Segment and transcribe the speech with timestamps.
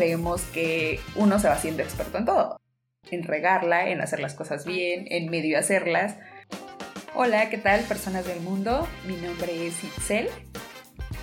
[0.00, 2.58] creemos que uno se va haciendo experto en todo.
[3.10, 6.14] En regarla, en hacer las cosas bien, en medio hacerlas.
[7.14, 8.88] Hola, ¿qué tal personas del mundo?
[9.06, 10.28] Mi nombre es Itzel.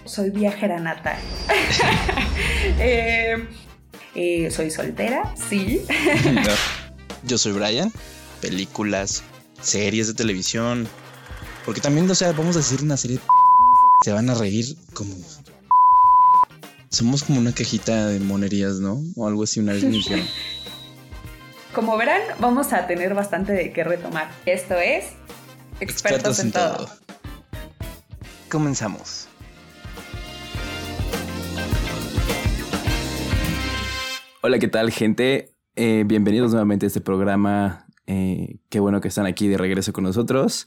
[0.05, 1.17] Soy viajera nata.
[2.79, 3.47] Eh,
[4.13, 5.83] eh, soy soltera, sí.
[7.23, 7.91] Yo soy Brian.
[8.41, 9.23] Películas,
[9.59, 10.87] series de televisión.
[11.65, 13.19] Porque también, o sea, vamos a decir una serie.
[14.03, 15.15] Se van a reír como
[16.97, 18.99] somos como una cajita de monerías, ¿no?
[19.15, 19.85] O algo así una vez
[21.71, 24.31] Como verán, vamos a tener bastante de qué retomar.
[24.47, 25.05] Esto es
[25.79, 26.89] Expertos, en, todo.
[28.49, 29.27] Comenzamos.
[34.41, 35.53] Hola, ¿qué tal, gente?
[35.75, 37.85] Eh, bienvenidos nuevamente a este programa.
[38.07, 40.65] Eh, qué bueno que están aquí de regreso con nosotros.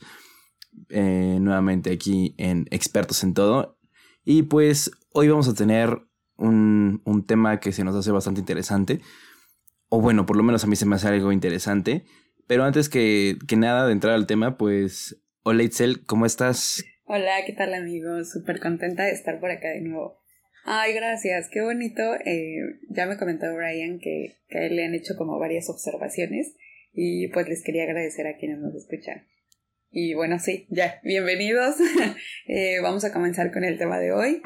[0.91, 3.81] Eh, nuevamente aquí en Expertos en Todo.
[4.25, 6.07] Y pues hoy vamos a tener
[6.41, 9.01] un, tema que se nos hace bastante interesante.
[9.89, 12.05] O bueno, por lo menos a mí se me hace algo interesante.
[12.47, 16.85] Pero antes que, nada de entrar al tema, pues, hola Itzel, ¿cómo estás?
[17.05, 18.31] Hola, ¿qué tal amigos?
[18.31, 20.19] Súper contenta de estar por acá de nuevo.
[20.65, 22.03] Ay, gracias, qué bonito.
[22.25, 22.59] Eh,
[22.91, 26.55] ya me comentó Brian que, que le han hecho como varias observaciones
[26.93, 29.27] y pues les quería agradecer a quienes nos escuchan.
[29.93, 31.77] Y bueno, sí, ya, bienvenidos.
[32.47, 34.43] Eh, vamos a comenzar con el tema de hoy.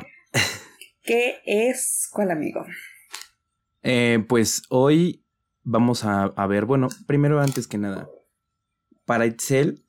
[1.04, 2.64] ¿Qué es cuál amigo?
[3.82, 5.22] Eh, pues hoy
[5.62, 8.08] vamos a, ver, bueno, primero antes que nada,
[9.04, 9.84] para Itzel,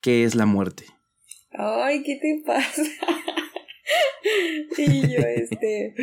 [0.00, 0.84] ¿qué es la muerte?
[1.50, 2.82] Ay, ¿qué te pasa?
[4.78, 5.94] y yo, este,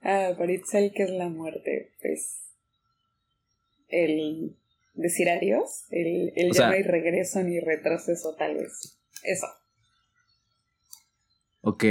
[0.00, 1.92] ah, para Itzel, ¿qué es la muerte?
[2.02, 2.40] Pues,
[3.90, 4.56] el
[4.94, 8.98] decir adiós, el, el ya no hay regreso ni retroceso, tal vez.
[9.22, 9.46] Eso
[11.64, 11.84] ok,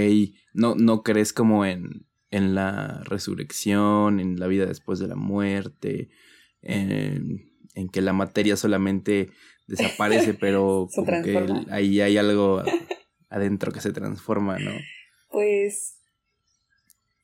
[0.54, 6.10] no, no crees como en, en la resurrección, en la vida después de la muerte,
[6.62, 7.50] en,
[7.92, 9.30] que la materia solamente
[9.68, 12.64] desaparece, pero como que ahí hay algo
[13.30, 14.72] adentro que se transforma, ¿no?
[15.30, 15.98] Pues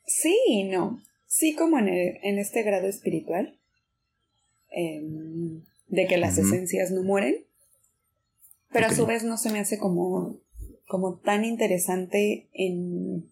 [0.05, 1.01] sí y no.
[1.27, 3.59] Sí como en, en este grado espiritual,
[4.71, 7.45] em, de que las esencias no mueren,
[8.71, 10.39] pero a su vez no se me hace como
[10.89, 13.29] como tan interesante en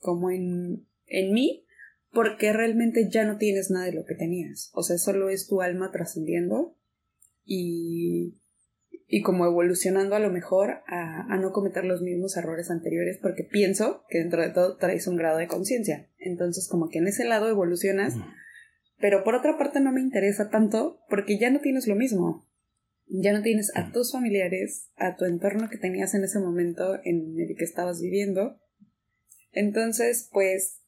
[0.00, 1.64] como en, en mí
[2.12, 4.70] porque realmente ya no tienes nada de lo que tenías.
[4.74, 6.76] O sea, solo es tu alma trascendiendo
[7.46, 8.34] y,
[9.06, 13.44] y como evolucionando a lo mejor a, a, no cometer los mismos errores anteriores porque
[13.44, 16.10] pienso que dentro de todo traes un grado de conciencia.
[16.18, 18.12] Entonces como que en ese lado evolucionas,
[18.98, 22.49] pero por otra parte no me interesa tanto porque ya no tienes lo mismo
[23.10, 27.34] ya no tienes a tus familiares, a tu entorno que tenías en ese momento en
[27.38, 28.56] el que estabas viviendo.
[29.52, 30.80] Entonces, pues,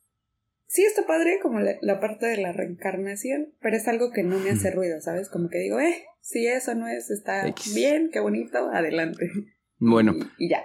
[0.67, 4.51] sí está padre como la, parte de la reencarnación, pero es algo que no me
[4.51, 5.29] hace ruido, ¿sabes?
[5.29, 9.31] Como que digo, eh, si eso no es, está bien, qué bonito, adelante.
[9.85, 10.15] Bueno.
[10.39, 10.63] Y, ya.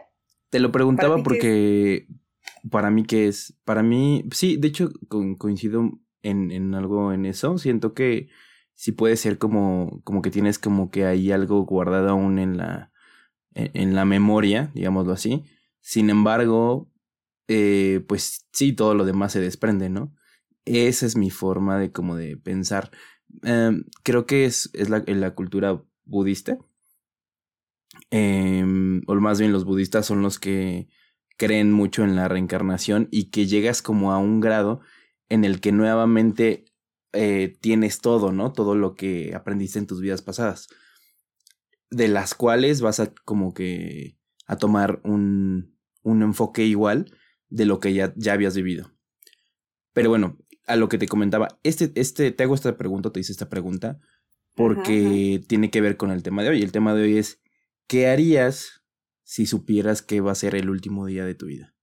[0.52, 2.06] Te lo preguntaba porque
[2.70, 4.92] para mí que es, para mí, sí, de hecho
[5.40, 5.90] coincido
[6.22, 8.28] en, en algo en eso, siento que
[8.78, 12.92] sí puede ser como, como que tienes como que hay algo guardado aún en la,
[13.56, 15.44] e, en, la memoria, digámoslo así.
[15.82, 16.90] Sin embargo,
[17.48, 20.14] eh, pues sí, todo lo demás se desprende, ¿no?
[20.66, 22.92] Esa es mi forma de como de pensar.
[23.44, 26.60] Em, creo que es, es la, la cultura budista.
[28.12, 30.88] Em, o más bien los budistas son los que
[31.38, 34.82] creen mucho en la reencarnación y que llegas como a un grado
[35.30, 36.66] en el que nuevamente
[37.14, 38.54] eh, tienes todo, ¿no?
[38.54, 40.68] Todo lo que aprendiste en tus vidas pasadas.
[41.90, 47.12] De las cuales vas a como que a tomar un, un enfoque igual
[47.50, 48.92] de lo que ya, ya habías vivido.
[49.94, 53.32] Pero bueno, a lo que te comentaba, este, este, te hago esta pregunta, te hice
[53.32, 54.00] esta pregunta,
[54.54, 56.62] porque tiene que ver con el tema de hoy.
[56.62, 57.42] El tema de hoy es,
[57.88, 58.84] ¿qué harías
[59.24, 61.76] si supieras que va a ser el último día de tu vida?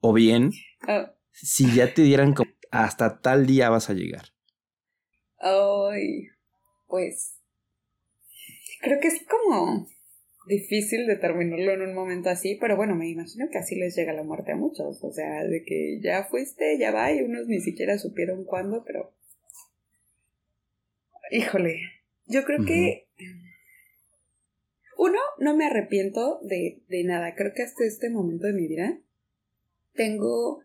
[0.00, 0.52] O bien,
[0.88, 1.06] oh.
[1.32, 2.34] si ya te dieran
[2.70, 4.37] hasta tal día vas a llegar.
[5.38, 6.28] Ay,
[6.86, 7.38] pues
[8.80, 9.86] creo que es como
[10.48, 14.22] difícil determinarlo en un momento así, pero bueno, me imagino que así les llega la
[14.22, 17.98] muerte a muchos, o sea, de que ya fuiste, ya va, y unos ni siquiera
[17.98, 19.12] supieron cuándo, pero...
[21.30, 21.80] Híjole,
[22.26, 23.06] yo creo que...
[24.96, 28.98] Uno, no me arrepiento de, de nada, creo que hasta este momento de mi vida
[29.94, 30.62] tengo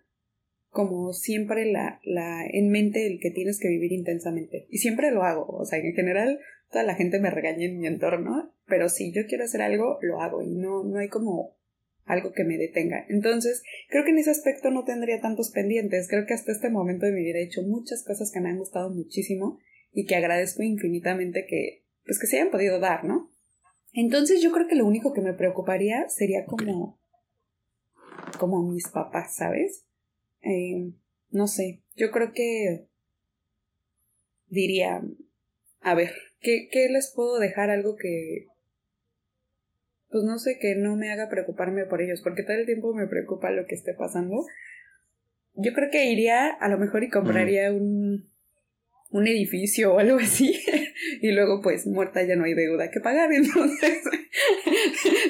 [0.74, 4.66] como siempre la, la en mente el que tienes que vivir intensamente.
[4.70, 5.46] Y siempre lo hago.
[5.46, 6.40] O sea, en general,
[6.72, 10.20] toda la gente me regaña en mi entorno, pero si yo quiero hacer algo, lo
[10.20, 10.42] hago.
[10.42, 11.56] Y no, no hay como
[12.06, 13.06] algo que me detenga.
[13.08, 16.08] Entonces, creo que en ese aspecto no tendría tantos pendientes.
[16.10, 18.58] Creo que hasta este momento de mi vida he hecho muchas cosas que me han
[18.58, 19.60] gustado muchísimo
[19.92, 23.32] y que agradezco infinitamente que, pues que se hayan podido dar, ¿no?
[23.94, 27.00] Entonces yo creo que lo único que me preocuparía sería como,
[28.40, 29.86] como mis papás, ¿sabes?
[30.44, 30.92] Eh,
[31.30, 32.88] no sé, yo creo que
[34.48, 35.02] diría,
[35.82, 38.48] a ver, ¿qué, ¿qué les puedo dejar algo que,
[40.10, 43.08] pues no sé, que no me haga preocuparme por ellos, porque todo el tiempo me
[43.08, 44.46] preocupa lo que esté pasando.
[45.56, 48.30] Yo creo que iría a lo mejor y compraría un,
[49.10, 50.60] un edificio o algo así,
[51.24, 54.04] y luego pues muerta ya no hay deuda que pagar, entonces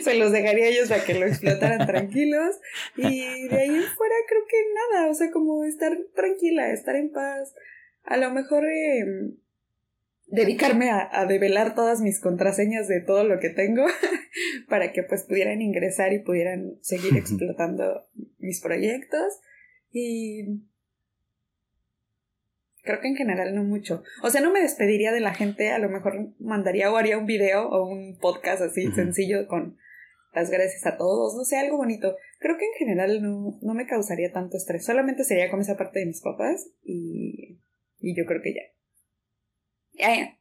[0.02, 2.56] se los dejaría a ellos para que lo explotaran tranquilos,
[2.98, 7.12] y de ahí en fuera creo que nada, o sea, como estar tranquila, estar en
[7.12, 7.54] paz,
[8.04, 8.66] a lo mejor...
[8.66, 9.06] Eh,
[10.26, 13.86] dedicarme a, develar todas mis contraseñas de todo lo que tengo
[14.68, 18.08] para que pues pudieran ingresar y pudieran seguir explotando
[18.40, 19.42] mis proyectos.
[19.92, 20.64] Y
[22.84, 24.04] creo que en general no mucho.
[24.22, 27.26] O sea, no me despediría de la gente, a lo mejor mandaría o haría un
[27.26, 29.78] video o un podcast así sencillo con
[30.34, 32.16] las gracias a todos, no sé, algo bonito.
[32.40, 36.00] Creo que en general no, no me causaría tanto estrés, solamente sería con esa parte
[36.00, 37.60] de mis papás y,
[38.00, 38.62] y yo creo que ya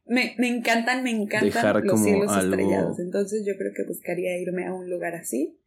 [0.05, 2.99] me, me encantan, me encantan los cielos estrellados.
[2.99, 5.59] Entonces yo creo que buscaría irme a un lugar así.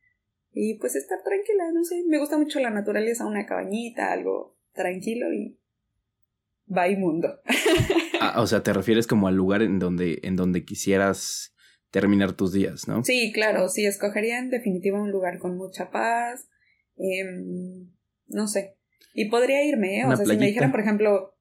[0.53, 2.03] Y pues estar tranquila, no sé.
[2.07, 5.59] Me gusta mucho la naturaleza, una cabañita, algo tranquilo y
[6.67, 7.41] va mundo.
[8.21, 11.55] ah, o sea, te refieres como al lugar en donde, en donde quisieras
[11.91, 13.05] terminar tus días, ¿no?
[13.05, 16.49] Sí, claro, sí, escogería en definitiva un lugar con mucha paz.
[16.97, 17.91] Em,
[18.27, 18.77] no sé.
[19.15, 20.05] Y podría irme, ¿eh?
[20.07, 21.37] O sea, si me dijeran, por ejemplo,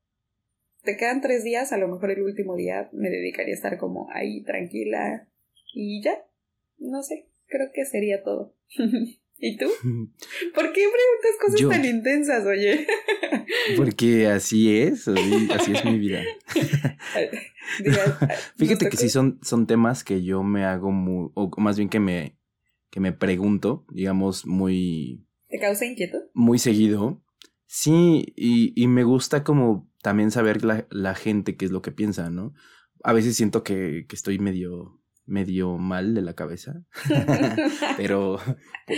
[0.84, 4.08] te quedan tres días, a lo mejor el último día me dedicaría a estar como
[4.14, 5.28] ahí tranquila
[5.74, 6.24] y ya,
[6.78, 8.56] no sé, creo que sería todo.
[9.38, 9.66] ¿Y tú?
[10.56, 12.88] ¿Por qué preguntas cosas tan intensas, oye?
[13.78, 16.24] Porque así es, así, es mi vida.
[18.58, 22.00] Fíjate que sí son, son temas que yo me hago muy, o más bien que
[22.00, 22.38] me,
[22.90, 25.28] que me pregunto, digamos, muy...
[25.50, 26.20] ¿Te causa inquietud?
[26.34, 27.22] Muy seguido.
[27.68, 31.92] Sí, y, y me gusta como también saber la, la, gente qué es lo que
[31.92, 32.54] piensa, ¿no?
[33.04, 36.84] A veces siento que, que estoy medio, medio mal de la cabeza,
[37.98, 38.40] pero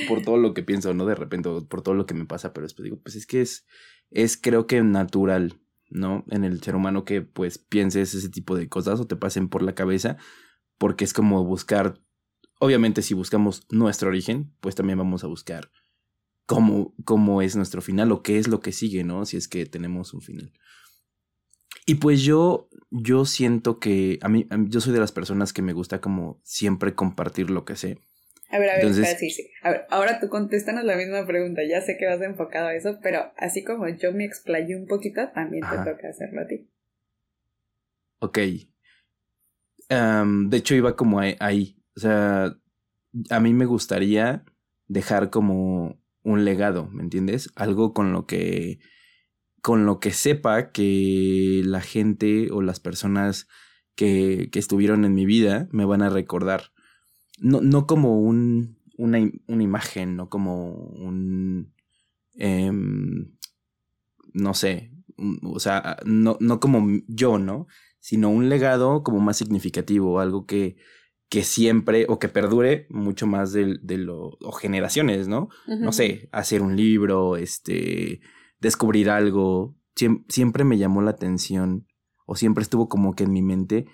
[0.08, 1.06] por, todo lo que pienso, ¿no?
[1.06, 3.66] De repente, por todo lo que me pasa, pero después digo, pues es que es,
[4.10, 5.60] es creo que natural,
[5.90, 6.26] ¿no?
[6.30, 9.62] En el ser humano que pues pienses ese tipo de cosas o te pasen por
[9.62, 10.18] la cabeza,
[10.78, 12.02] porque es como buscar,
[12.60, 15.72] obviamente si buscamos nuestro origen, pues también vamos a buscar
[16.46, 19.26] cómo, cómo es nuestro final o qué es lo que sigue, ¿no?
[19.26, 20.52] Si es que tenemos un final.
[21.90, 25.72] Y pues yo, yo siento que a mí, yo soy de las personas que me
[25.72, 27.98] gusta como siempre compartir lo que sé.
[28.50, 29.50] A ver, a ver, Entonces, sí, sí.
[29.64, 31.62] A ver, ahora tú contéstanos la misma pregunta.
[31.64, 35.30] Ya sé que vas enfocado a eso, pero así como yo me explayé un poquito,
[35.34, 36.70] también te toca hacerlo a ti.
[38.20, 38.38] Ok.
[39.90, 41.78] de hecho, iba como ahí.
[41.96, 42.54] O sea,
[43.30, 44.44] a mí me gustaría
[44.88, 47.50] dejar como un legado, ¿me entiendes?
[47.56, 48.80] Algo con lo que
[49.68, 53.50] con lo que sepa que la gente o las personas
[53.96, 56.72] que, que estuvieron en mi vida me van a recordar.
[57.38, 61.74] No, no como un, una, una, imagen, no como un...
[62.36, 63.36] Em,
[64.32, 64.94] no sé,
[65.44, 67.68] o sea, no, no como yo, ¿no?
[68.00, 70.78] Sino un legado como más significativo, algo que,
[71.28, 75.50] que siempre o que perdure mucho más de, de lo, o generaciones, ¿no?
[75.68, 78.22] No sé, hacer un libro, este,
[78.60, 79.76] descubrir algo.
[80.28, 81.88] siempre me llamó la atención
[82.26, 83.86] o siempre estuvo como que en mi mente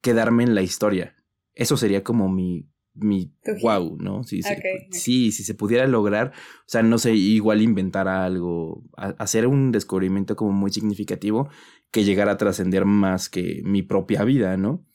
[0.00, 1.16] quedarme en la historia.
[1.54, 4.24] Eso sería como mi, mi wow, ¿no?
[4.24, 4.42] Si,
[4.90, 10.36] sí, si se pudiera lograr, o sea, no sé, igual inventar algo, hacer un descubrimiento
[10.36, 11.48] como muy significativo
[11.90, 14.86] que llegara a trascender más que mi propia vida, ¿no?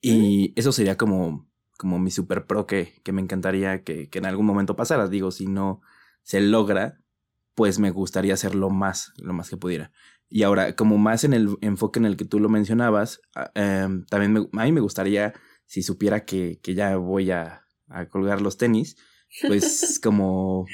[0.00, 4.26] Y eso sería como, como mi super pro que, que me encantaría que, que en
[4.26, 5.08] algún momento pasara.
[5.08, 5.82] Digo, si no,
[6.22, 7.00] se logra,
[7.54, 9.92] pues me gustaría hacerlo más, lo más que pudiera.
[10.28, 14.06] Y ahora, como más en el enfoque en el que tú lo mencionabas, ah, em,
[14.06, 15.34] también a mí me gustaría,
[15.66, 18.96] si supiera que, que ya voy a, a, colgar los tenis,
[19.48, 20.66] pues como,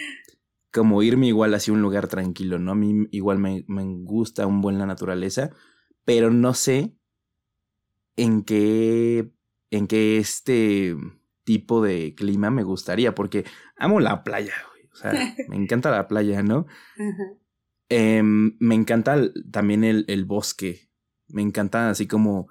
[0.70, 2.72] como irme igual hacia un lugar tranquilo, ¿no?
[2.72, 5.50] A mí igual me, me gusta un buen la naturaleza,
[6.04, 6.94] pero no sé
[8.16, 9.30] en qué,
[9.70, 10.96] en qué este
[11.44, 13.44] tipo de clima me gustaría, porque
[13.76, 14.52] amo la playa,
[14.96, 15.12] o sea,
[15.48, 16.66] me encanta la playa, ¿no?
[17.88, 19.16] Em, me encanta
[19.52, 20.90] también el, bosque.
[21.28, 22.48] Me encantan así como,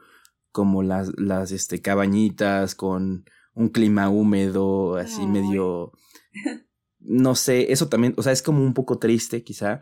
[0.54, 5.92] como las, las este, cabañitas con un clima húmedo, así medio,
[7.00, 9.82] no sé, eso también, o sea, es como un poco triste quizá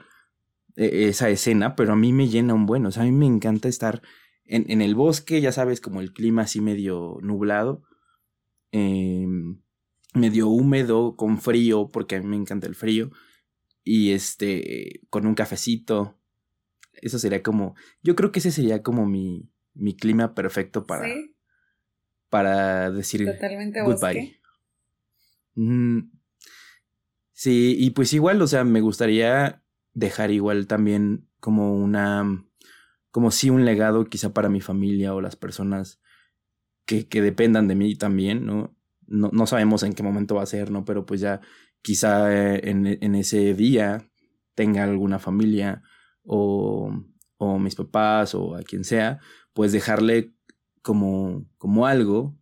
[0.76, 3.28] e, esa escena, pero a mí me llena un buen, o sea, a mí me
[3.28, 4.02] encanta estar
[4.46, 7.84] en, en el bosque, ya sabes, como el clima así medio nublado,
[8.72, 9.63] em,
[10.14, 13.12] medio húmedo, con frío, porque a mí me encanta el frío,
[13.84, 16.18] y este, con un cafecito,
[16.94, 21.08] eso sería como, yo creo que ese sería como mi, mi clima perfecto para,
[22.30, 24.40] para decir Totalmente goodbye.
[27.32, 32.46] sí, y pues igual, o sea, me gustaría dejar igual también como una,
[33.12, 36.00] como si un legado quizá para mi familia o las personas
[36.86, 38.76] que, que dependan de mí también, ¿no?
[39.14, 39.30] ¿No?
[39.32, 40.86] No sabemos en qué momento va a ser, ¿no?
[40.86, 41.42] Pero pues ya
[41.82, 44.10] quizá eh, en, en ese día
[44.56, 45.84] tenga alguna familia
[46.24, 46.92] o,
[47.38, 49.20] o mis papás o a quien sea,
[49.54, 50.34] pues dejarle
[50.82, 52.38] como, como algo,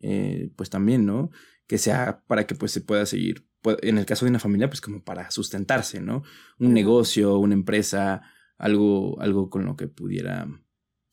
[0.00, 1.30] eh, pues también, ¿no?
[1.66, 3.46] Que sea para que pues se pueda seguir,
[3.82, 6.22] en el caso de una familia, pues como para sustentarse, ¿no?
[6.58, 8.22] Un negocio, una empresa,
[8.58, 10.46] algo, algo con lo que pudiera,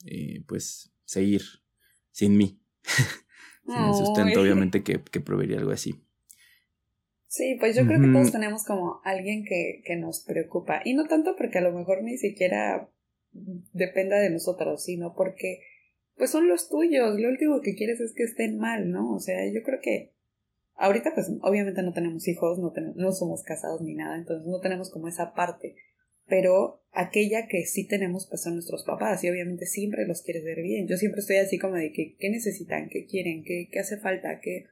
[0.06, 1.44] eh, pues, seguir
[2.12, 2.62] sin mí.
[3.72, 5.96] sin el sustento, obviamente, que, que proveería algo así.
[7.28, 10.82] Sí, pues yo creo que todos tenemos como alguien que, que nos preocupa.
[10.84, 12.90] Y no tanto porque a lo mejor ni siquiera
[13.32, 15.62] dependa de nosotros, sino porque
[16.18, 19.14] pues son los tuyos, lo último que quieres es que estén mal, ¿no?
[19.14, 20.14] O sea, yo creo que
[20.76, 24.92] ahorita pues obviamente no tenemos hijos, no, no somos casados ni nada, entonces no tenemos
[24.92, 25.76] como esa parte,
[26.32, 30.62] pero aquella que sí tenemos pues son nuestros papás y obviamente siempre los quieres ver
[30.62, 30.88] bien.
[30.88, 34.40] Yo siempre estoy así como de que qué necesitan, qué quieren, qué, qué hace falta,
[34.42, 34.68] qué...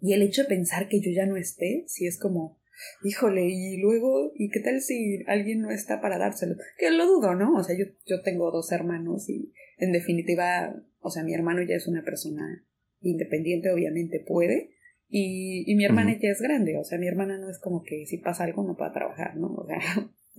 [0.00, 2.60] Y el hecho de pensar que yo ya no esté, sí es como,
[3.02, 6.54] híjole, y luego, ¿y qué tal si alguien no está para dárselo?
[6.78, 7.56] Que lo dudo, ¿no?
[7.56, 11.74] O sea, yo, yo tengo dos hermanos y en definitiva, o sea, mi hermano ya
[11.74, 12.64] es una persona
[13.00, 14.70] independiente, obviamente puede,
[15.08, 18.06] y, y mi hermana ya es grande, o sea, mi hermana no es como que
[18.06, 19.48] si pasa algo no pueda trabajar, ¿no?
[19.48, 19.80] O sea,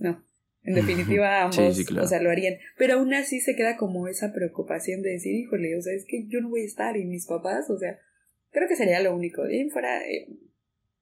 [0.02, 0.24] no.
[0.64, 2.54] En definitiva, ambos, o sea, lo harían.
[2.78, 6.26] Pero aún así se queda como esa preocupación de decir, híjole, o sea, es que
[6.28, 7.98] yo no voy a estar y mis papás, o sea,
[8.50, 9.42] creo que sería lo único.
[9.42, 10.28] De fuera, eh,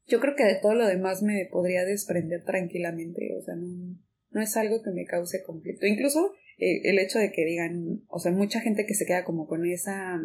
[0.07, 3.99] yo creo que de todo lo demás me podría desprender tranquilamente, o sea, no,
[4.30, 5.87] no es algo que me cause conflicto.
[5.87, 9.47] Incluso eh, el hecho de que digan, o sea, mucha gente que se queda como
[9.47, 10.21] con esa,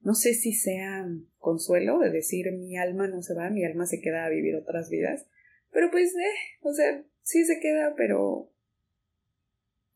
[0.00, 1.06] no sé si sea
[1.38, 4.90] consuelo de decir mi alma no se va, mi alma se queda a vivir otras
[4.90, 5.26] vidas,
[5.72, 8.48] pero pues, eh, o sea, sí se queda, pero,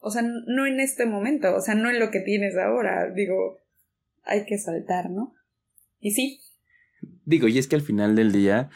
[0.00, 3.58] o sea, no en este momento, o sea, no en lo que tienes ahora, digo,
[4.24, 5.34] hay que saltar, ¿no?
[6.00, 6.40] Y sí.
[7.24, 8.70] Digo, y es que al final del día,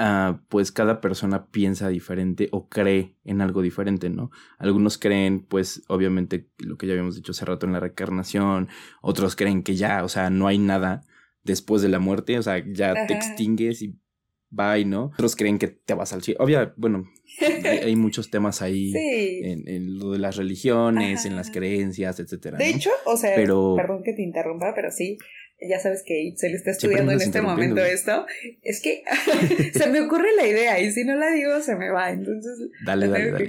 [0.00, 4.30] Ah, pues cada persona piensa diferente o cree en algo diferente, ¿no?
[4.56, 8.68] Algunos creen, pues, obviamente, lo que ya habíamos dicho hace rato en la reencarnación,
[9.02, 11.02] otros creen que ya, o sea, no hay nada
[11.42, 13.98] después de la muerte, o sea, ya te extingues y
[14.50, 15.06] bye, ¿no?
[15.14, 16.42] Otros creen que te vas al cielo.
[16.42, 17.04] Obvio, bueno,
[17.82, 22.58] hay, muchos temas ahí en, lo de las religiones, en las creencias, etcétera.
[22.58, 25.18] De hecho, o sea, perdón que te interrumpa, pero sí,
[25.60, 28.26] ya sabes que se le está estudiando en este momento esto,
[28.62, 29.02] es que
[29.72, 33.08] se me ocurre la idea y si no la digo se me va, entonces dale,
[33.08, 33.48] dale,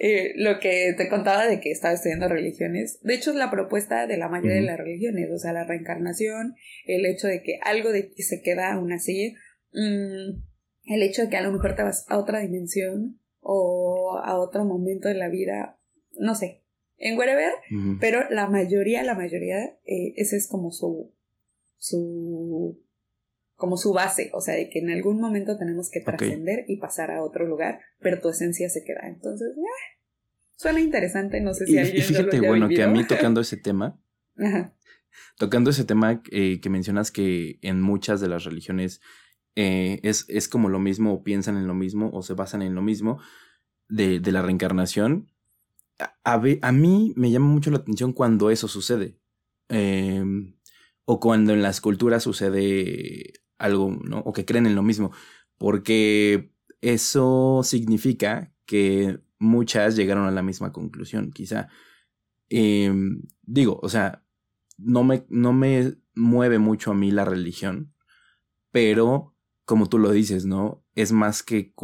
[0.00, 4.06] eh, lo que te contaba de que estaba estudiando religiones, de hecho es la propuesta
[4.06, 6.54] de la mayoría de las religiones, o sea, la reencarnación,
[6.86, 9.34] el hecho de que algo de ti se queda aún así,
[9.74, 10.42] mm,
[10.86, 14.64] el hecho de que a lo mejor te vas a otra dimensión o a otro
[14.64, 15.78] momento de la vida,
[16.12, 16.62] no sé,
[16.96, 17.52] en wherever,
[18.00, 21.12] pero la mayoría, la mayoría, eh, ese es como su,
[21.76, 22.80] su
[23.56, 27.10] como su base, o sea, de que en algún momento tenemos que trascender y pasar
[27.10, 29.06] a otro lugar, pero tu esencia se queda.
[29.06, 29.98] Entonces, eh,
[30.56, 34.00] suena interesante, no sé si alguien Y fíjate, bueno, que a mí tocando ese tema,
[35.38, 39.00] tocando ese tema eh, que mencionas que en muchas de las religiones
[39.56, 42.74] eh, es, es, como lo mismo, o piensan en lo mismo, o se basan en
[42.74, 43.20] lo mismo
[43.88, 45.30] de, de la reencarnación.
[45.98, 49.18] A, a, mí me llama mucho la atención cuando eso sucede.
[49.68, 50.24] Eh,
[51.04, 54.20] o cuando en las culturas sucede algo, ¿no?
[54.20, 55.12] O que creen en lo mismo,
[55.58, 61.68] porque eso significa que muchas llegaron a la misma conclusión, quizá.
[62.48, 64.24] Em, digo, o sea,
[64.78, 67.94] no me, no me mueve mucho a mí la religión,
[68.72, 69.33] pero
[69.64, 70.84] como tú lo dices, ¿no?
[70.94, 71.74] Es más que,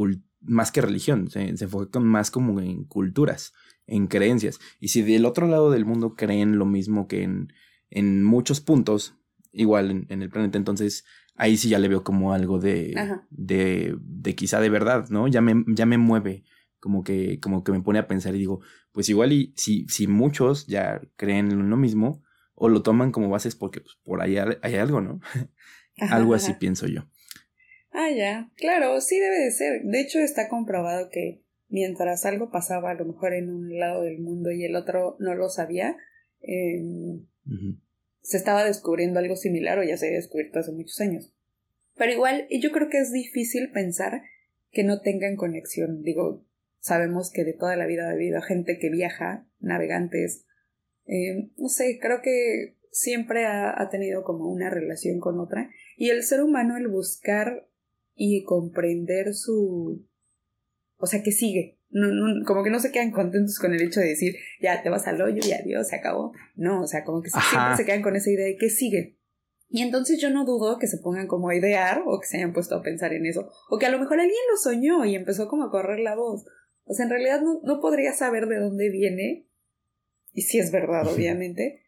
[0.40, 3.52] más que religión, se, se enfoca más como en culturas,
[3.86, 4.58] en creencias.
[4.78, 7.52] Y si del otro lado del mundo creen lo mismo que en,
[7.90, 9.16] en muchos puntos,
[9.52, 12.94] igual en, el planeta, entonces ahí sí ya le veo como algo de,
[13.30, 15.26] de, de quizá de verdad, ¿no?
[15.28, 16.44] Ya me, ya me mueve,
[16.78, 18.60] como que, como que me pone a pensar y digo,
[18.92, 22.22] pues igual y si, si muchos ya creen en lo mismo
[22.54, 25.20] o lo toman como bases porque pues, por ahí hay algo, ¿no?
[26.10, 27.02] Algo así pienso yo.
[27.92, 28.50] Ah, ya.
[28.56, 29.82] Claro, sí debe de ser.
[29.82, 34.18] De hecho, está comprobado que mientras algo pasaba a lo mejor en un lado del
[34.18, 35.96] mundo y el otro no lo sabía,
[36.40, 37.26] em,
[38.22, 41.32] se estaba descubriendo algo similar o ya se había descubierto hace muchos años.
[41.96, 44.22] Pero igual, yo creo que es difícil pensar
[44.70, 46.02] que no tengan conexión.
[46.02, 46.44] Digo,
[46.78, 50.46] sabemos que de toda la vida ha habido gente que viaja, navegantes.
[51.06, 55.70] Em, no sé, creo que siempre ha, tenido como una relación con otra.
[55.96, 57.68] Y el ser humano, el buscar
[58.22, 60.06] y comprender su.
[60.98, 61.78] O sea, que sigue.
[61.88, 65.06] No, como que no se quedan contentos con el hecho de decir, ya te vas
[65.08, 66.34] al hoyo y adiós, se acabó.
[66.54, 69.16] No, o sea, como que siempre se quedan con esa idea de que sigue.
[69.70, 72.52] Y entonces yo no dudo que se pongan como a idear o que se hayan
[72.52, 73.50] puesto a pensar en eso.
[73.70, 76.44] O que a lo mejor alguien lo soñó y empezó como a correr la voz.
[76.84, 79.48] O sea, en realidad no, no podría saber de dónde viene.
[80.34, 81.80] Y si es verdad, obviamente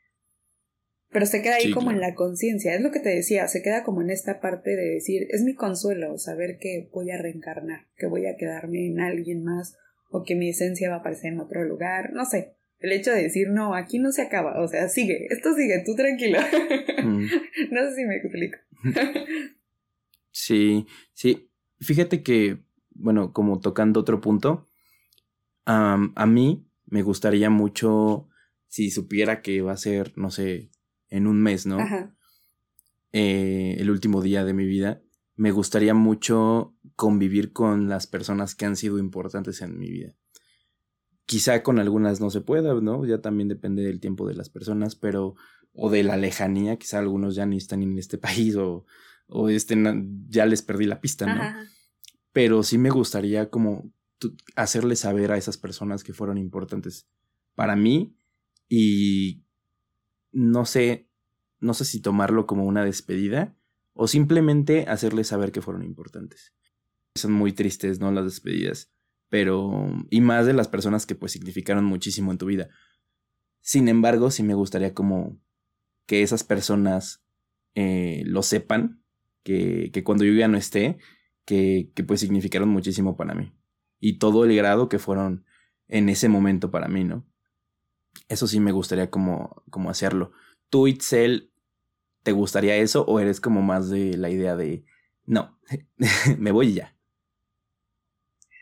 [1.12, 3.84] pero se queda ahí como en la conciencia, es lo que te decía, se queda
[3.84, 8.06] como en esta parte de decir, es mi consuelo saber que voy a reencarnar, que
[8.06, 9.76] voy a quedarme en alguien más
[10.10, 12.54] o que mi esencia va a aparecer en otro lugar, no sé.
[12.80, 15.94] El hecho de decir, no, aquí no se acaba, o sea, sigue, esto sigue, tú
[15.94, 16.40] tranquilo.
[17.04, 17.26] Mm.
[17.70, 18.58] no sé si me explico.
[20.30, 21.48] sí, sí.
[21.78, 22.58] Fíjate que,
[22.90, 24.68] bueno, como tocando otro punto,
[25.64, 28.28] a mí me gustaría mucho
[28.66, 30.70] si supiera que va a ser, no sé,
[31.12, 31.78] en un mes, ¿no?
[31.78, 32.14] Ajá.
[33.12, 35.02] Eh, el último día de mi vida,
[35.36, 40.14] me gustaría mucho convivir con las personas que han sido importantes en mi vida.
[41.26, 43.04] Quizá con algunas no se pueda, ¿no?
[43.04, 45.34] Ya también depende del tiempo de las personas, pero
[45.74, 48.86] o de la lejanía, quizá algunos ya ni están en este país o,
[49.26, 51.42] o estén, ya les perdí la pista, ¿no?
[52.32, 53.92] Pero sí me gustaría como
[54.56, 57.06] hacerles saber a esas personas que fueron importantes
[57.54, 58.16] para mí
[58.68, 59.41] y
[60.32, 61.08] no sé,
[61.60, 63.56] no sé si tomarlo como una despedida
[63.94, 66.54] o simplemente hacerles saber que fueron importantes.
[67.14, 68.10] Son muy tristes, ¿no?
[68.10, 68.90] Las despedidas,
[69.28, 69.88] pero...
[70.10, 72.70] y más de las personas que pues significaron muchísimo en tu vida.
[73.60, 75.38] Sin embargo, sí me gustaría como
[76.06, 77.22] que esas personas
[77.74, 79.04] eh, lo sepan,
[79.44, 80.98] que, que, cuando yo ya no esté,
[81.44, 83.52] que, que pues significaron muchísimo para mí.
[84.00, 85.44] Y todo el grado que fueron
[85.88, 87.26] en ese momento para mí, ¿no?
[88.28, 90.32] Eso sí me gustaría como, como hacerlo.
[90.70, 91.52] ¿Tú, Itzel,
[92.22, 94.84] te gustaría eso o eres como más de la idea de,
[95.26, 95.58] no,
[96.38, 96.96] me voy ya?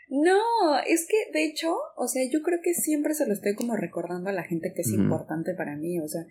[0.09, 0.41] No,
[0.89, 4.29] es que de hecho, o sea, yo creo que siempre se lo estoy como recordando
[4.29, 6.23] a la gente que es importante para mí, o sea,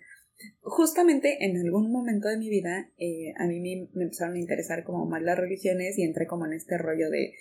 [0.60, 4.84] justamente en algún momento de mi vida eh, a mí me, me, empezaron a interesar
[4.84, 7.34] como más las religiones y entré como en este rollo de,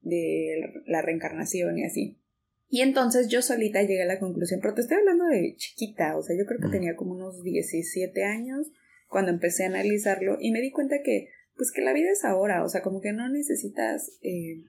[0.00, 2.18] de la reencarnación y así.
[2.68, 6.22] Y entonces yo solita llegué a la conclusión, pero te estoy hablando de chiquita, o
[6.22, 8.72] sea, yo creo que tenía como unos 17 años
[9.08, 12.64] cuando empecé a analizarlo y me di cuenta que, pues que la vida es ahora,
[12.64, 14.64] o sea, como que no necesitas, eh,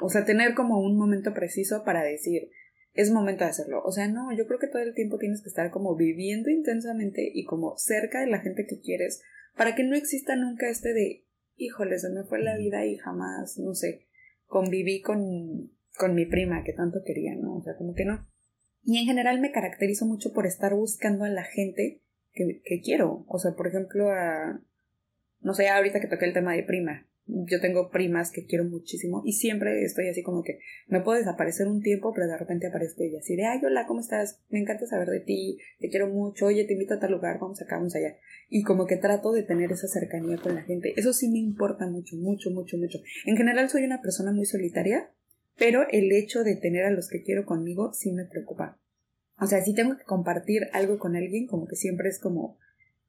[0.00, 2.48] o, sea, tener como un momento preciso para decir,
[2.94, 3.82] es momento de hacerlo.
[3.84, 7.30] O sea, no, yo creo que todo el tiempo tienes que estar como viviendo intensamente
[7.34, 9.20] y como cerca de la gente que quieres
[9.56, 11.24] para que no exista nunca este de,
[11.56, 14.06] híjole, se me fue la vida y jamás, no sé,
[14.46, 17.56] conviví con con mi prima que tanto quería, ¿no?
[17.56, 18.26] O sea, como que no.
[18.82, 22.02] Y en general me caracterizo mucho por estar buscando a la gente
[22.32, 23.24] que, que quiero.
[23.28, 24.60] O sea, por ejemplo, a.
[25.40, 27.06] No sé, ahorita que toqué el tema de prima.
[27.26, 31.68] Yo tengo primas que quiero muchísimo y siempre estoy así como que me puedo desaparecer
[31.68, 34.42] un tiempo, pero de repente aparezco ella así de, ay, hola, ¿cómo estás?
[34.50, 37.62] Me encanta saber de ti, te quiero mucho, oye, te invito a tal lugar, vamos
[37.62, 38.18] acá, vamos allá.
[38.50, 40.92] Y como que trato de tener esa cercanía con la gente.
[40.98, 42.98] Eso sí me importa mucho, mucho, mucho, mucho.
[43.24, 45.10] En general soy una persona muy solitaria,
[45.56, 48.78] pero el hecho de tener a los que quiero conmigo sí me preocupa.
[49.38, 52.58] O sea, si tengo que compartir algo con alguien, como que siempre es como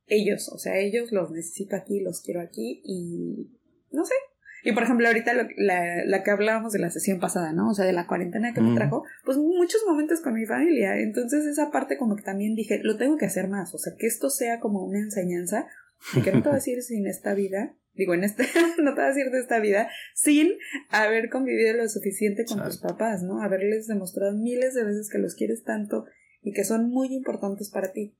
[0.07, 3.49] ellos, o sea, ellos los necesito aquí, los quiero aquí y
[3.91, 4.13] no sé.
[4.63, 5.47] Y por ejemplo, ahorita la,
[6.05, 7.69] la, que hablábamos de la sesión pasada, ¿no?
[7.69, 10.97] O sea, de la cuarentena que me trajo, pues muchos momentos con mi familia.
[10.97, 14.07] Entonces esa parte como que también dije, lo tengo que hacer más, o sea, que
[14.07, 15.67] esto sea como una enseñanza
[16.15, 18.43] y que no te voy a decir sin esta vida digo, en este,
[18.81, 20.53] no te vas a decir de esta vida, sin
[20.89, 23.41] haber convivido lo suficiente con tus papás, ¿no?
[23.41, 26.05] Haberles demostrado miles de veces que los quieres tanto
[26.41, 28.15] y que son muy importantes para ti.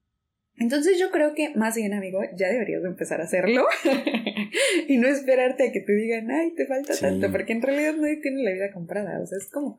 [0.57, 3.65] Entonces yo creo que más bien, amigo, ya deberías de empezar a hacerlo
[4.87, 8.21] y no esperarte a que te digan, ay, te falta tanto, porque en realidad nadie
[8.21, 9.77] tiene la vida comprada, o sea, es como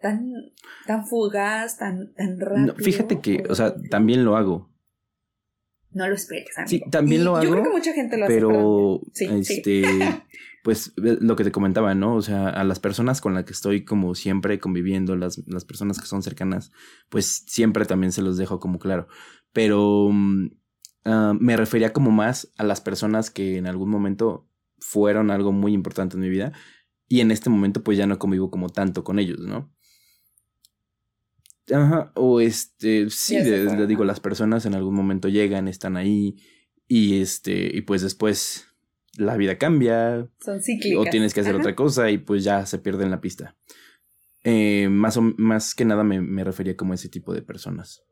[0.00, 0.32] tan,
[0.86, 2.74] tan fugaz, tan, tan rápido.
[2.76, 4.70] fíjate que, o sea, también lo hago,
[5.92, 7.44] no lo esperes, Sí, también lo hago.
[7.44, 8.34] Yo creo que mucha gente lo hace.
[8.34, 9.82] Pero, este,
[10.62, 12.14] pues lo que te comentaba, ¿no?
[12.14, 15.98] O sea, a las personas con las que estoy como siempre conviviendo, las, las personas
[15.98, 16.72] que son cercanas,
[17.08, 19.08] pues siempre también se los dejo como claro.
[19.52, 20.50] Pero mm,
[21.06, 24.46] ah, me refería como más a las personas que en algún momento
[24.78, 26.52] fueron algo muy importante en mi vida
[27.08, 29.72] y en este momento pues ya no convivo como tanto con ellos, ¿no?
[31.72, 36.36] Ajá, o este, sí, le digo, las personas en algún momento llegan, están ahí
[36.86, 38.66] y este, y pues después
[39.16, 40.28] la vida cambia.
[40.40, 41.06] Son cíclicas.
[41.06, 43.56] O tienes que hacer otra cosa y pues ya se pierde en la pista.
[44.44, 48.04] Eh, más, o, más que nada me, me, refería como a ese tipo de personas.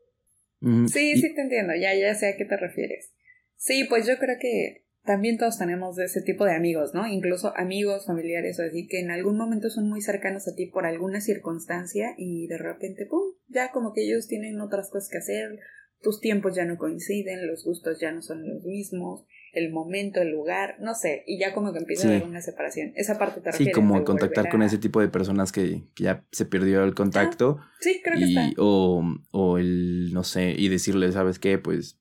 [0.59, 3.13] Sí, sí te entiendo, ya, ya sé a qué te refieres.
[3.55, 7.07] Sí, pues yo creo que también todos tenemos de ese tipo de amigos, ¿no?
[7.07, 10.85] Incluso amigos, familiares o así, que en algún momento son muy cercanos a ti por
[10.85, 13.33] alguna circunstancia y de repente, ¡pum!
[13.47, 15.59] Ya como que ellos tienen otras cosas que hacer,
[16.01, 20.29] tus tiempos ya no coinciden, los gustos ya no son los mismos, el momento, el
[20.29, 22.91] lugar, no sé, y ya como que empieza a haber una separación.
[22.95, 26.83] Esa parte te Sí, como contactar con ese tipo de personas que, ya se perdió
[26.83, 27.59] el contacto.
[27.79, 28.51] sí, creo que está.
[28.57, 31.57] O, o el, no sé, y decirle, ¿sabes qué?
[31.57, 31.97] Pues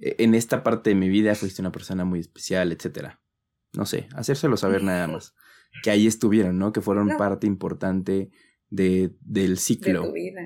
[0.00, 3.20] en esta parte de mi vida fuiste una persona muy especial, etcétera.
[3.72, 5.34] No sé, hacérselo saber nada más.
[5.82, 6.72] Que ahí estuvieron, ¿no?
[6.72, 8.30] Que fueron parte importante
[8.68, 10.02] de, del ciclo.
[10.02, 10.40] De tu vida.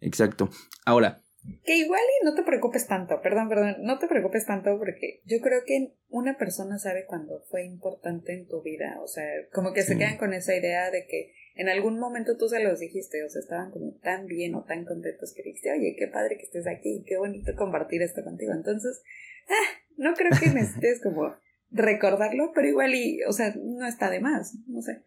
[0.00, 0.50] Exacto.
[0.84, 1.22] Ahora,
[1.64, 5.38] que igual y no te preocupes tanto, perdón, perdón, no te preocupes tanto porque yo
[5.40, 9.82] creo que una persona sabe cuando fue importante en tu vida, o sea, como que
[9.82, 13.28] se quedan con esa idea de que en algún momento tú se los dijiste, o
[13.28, 16.68] sea, estaban como tan bien o tan contentos que dijiste, oye, qué padre que estés
[16.68, 18.52] aquí, qué bonito compartir esto contigo.
[18.54, 19.02] Entonces,
[19.48, 21.34] ah, no creo que necesites como
[21.72, 25.02] recordarlo, pero igual y, o sea, no está de más, no sé.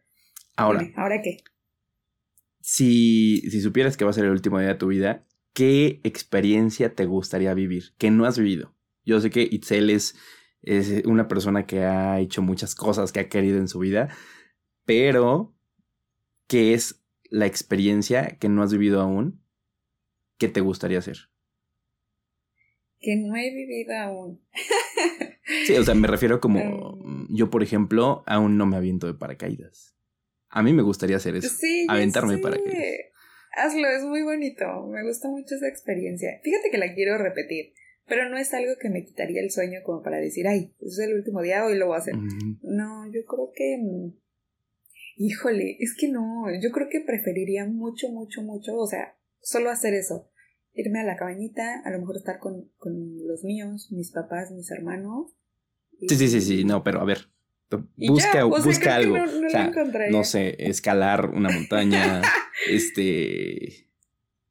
[0.57, 0.85] Ahora.
[0.97, 1.37] ¿Ahora qué?
[2.59, 6.93] Si, si supieras que va a ser el último día de tu vida, ¿qué experiencia
[6.93, 8.75] te gustaría vivir que no has vivido?
[9.05, 10.15] Yo sé que Itzel es,
[10.63, 14.09] es una persona que ha hecho muchas cosas que ha querido en su vida,
[14.83, 15.55] pero
[16.51, 19.41] ¿qué es la experiencia que no has vivido aún
[20.37, 21.15] que te gustaría hacer?
[22.99, 24.45] Que no he vivido aún.
[25.65, 29.13] sí, o sea, me refiero como mm, yo, por ejemplo, aún no me aviento de
[29.13, 29.95] paracaídas.
[30.49, 31.47] A mí me gustaría hacer eso.
[31.47, 32.75] Sí, aventarme de paracaídas.
[33.53, 34.65] Hazlo, es muy bonito.
[34.87, 36.41] Me gusta mucho esa experiencia.
[36.43, 37.73] Fíjate que la quiero repetir,
[38.07, 41.13] pero no es algo que me quitaría el sueño como para decir, ay, es el
[41.13, 42.15] último día, hoy lo voy a hacer.
[42.61, 44.11] No, yo creo que...
[45.17, 49.93] Híjole, es que no, yo creo que preferiría mucho, mucho, mucho, o sea, solo hacer
[49.93, 50.30] eso.
[50.74, 52.93] Irme a la cabañita, a lo mejor estar con, con
[53.28, 55.36] los míos, mis papás, mis hermanos.
[56.08, 57.28] Sí, sí, sí, sí, no, pero a ver,
[57.97, 59.17] busca, busca algo.
[60.10, 62.21] no sé, escalar una montaña,
[62.69, 63.89] este,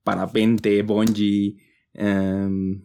[0.04, 1.56] parapente, bungee,
[1.94, 2.84] em,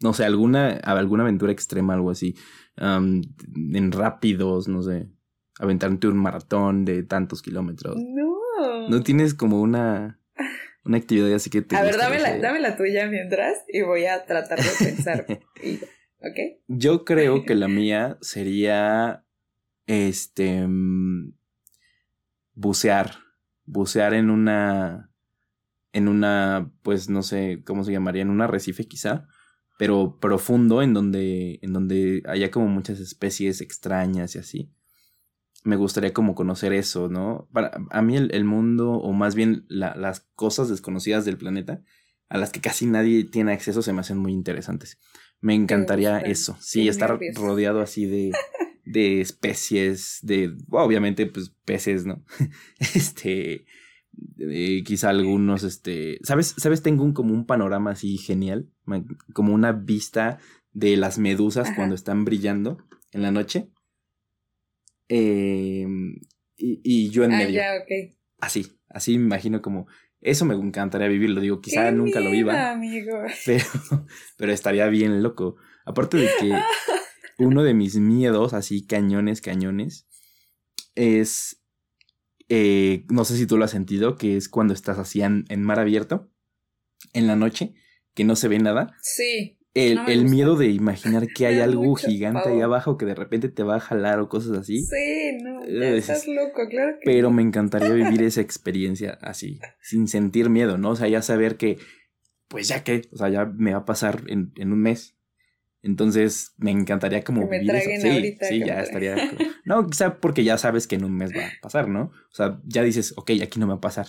[0.00, 2.34] no sé, alguna, alguna aventura extrema, algo así.
[2.78, 5.08] en rápidos, no sé,
[5.58, 7.96] aventarte un maratón de tantos kilómetros.
[7.96, 8.88] No.
[8.88, 10.20] No tienes como una,
[10.84, 11.76] una actividad así que te...
[11.76, 15.26] A ver, dame la, dame la tuya mientras y voy a tratar de pensar.
[16.18, 16.60] ¿Ok?
[16.68, 19.24] Yo creo que la mía sería
[19.86, 21.34] este, mm,
[22.54, 23.16] bucear,
[23.64, 25.10] bucear en una,
[25.92, 29.26] en una, pues no sé cómo se llamaría, en un arrecife quizá,
[29.78, 34.72] pero profundo en donde, en donde haya como muchas especies extrañas y así.
[35.66, 37.48] Me gustaría como conocer eso, ¿no?
[37.52, 41.82] Para, a mí el, mundo, o más bien las cosas desconocidas del planeta,
[42.28, 44.98] a las que casi nadie tiene acceso, se me hacen muy interesantes.
[45.40, 48.32] Me encantaría eso, sí, estar rodeado así de,
[48.84, 52.24] de especies, de, obviamente, pues peces, ¿no?
[52.94, 53.66] este,
[54.84, 56.54] quizá algunos, este, ¿sabes?
[56.56, 56.82] ¿Sabes?
[56.82, 58.70] Tengo un, como un panorama así genial,
[59.32, 60.38] como una vista
[60.72, 62.78] de las medusas cuando están brillando
[63.12, 63.70] en la noche.
[65.08, 66.16] Em,
[66.56, 67.54] y, yo en ah, medio.
[67.54, 67.72] Ya,
[68.38, 69.86] Así, así me imagino como,
[70.20, 72.72] eso me encantaría vivirlo, digo, quizá nunca lo viva.
[72.72, 73.22] Amigo.
[73.46, 73.64] Pero,
[74.36, 75.56] pero estaría bien loco.
[75.84, 76.52] Aparte de que
[77.38, 80.08] uno de mis miedos, así cañones, cañones,
[80.94, 81.62] es,
[82.48, 85.78] eh, no sé si tú lo has sentido, que es cuando estás así en, mar
[85.78, 86.30] abierto,
[87.12, 87.74] en la noche,
[88.14, 88.96] que no se ve nada.
[89.02, 89.58] Sí.
[89.76, 93.76] El, miedo de imaginar que hay algo gigante ahí abajo que de repente te va
[93.76, 94.82] a jalar o cosas así.
[94.82, 100.48] Sí, no, estás loco, claro que Pero me encantaría vivir esa experiencia así, sin sentir
[100.48, 100.90] miedo, ¿no?
[100.90, 101.78] O sea, ya saber que,
[102.48, 105.16] pues ya que, o sea, ya me va a pasar en, en un mes,
[105.82, 109.14] entonces me encantaría como que me Sí, ahorita, sí, ya estaría.
[109.64, 112.12] No, quizá porque ya sabes que en un mes va a pasar, ¿no?
[112.30, 114.06] O sea, ya dices, ok, aquí no me va a pasar.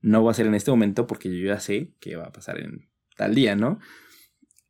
[0.00, 2.60] No va a ser en este momento porque yo ya sé que va a pasar
[2.60, 3.80] en tal día, ¿no?